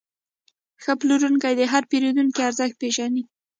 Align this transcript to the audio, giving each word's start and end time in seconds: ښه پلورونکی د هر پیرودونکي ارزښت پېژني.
ښه 0.83 0.93
پلورونکی 0.99 1.53
د 1.57 1.61
هر 1.71 1.83
پیرودونکي 1.91 2.41
ارزښت 2.49 2.75
پېژني. 2.81 3.23